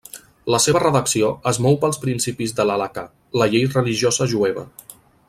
[0.53, 3.07] La seva redacció es mou pels principis de l'Halacà,
[3.43, 4.65] la llei religiosa jueva.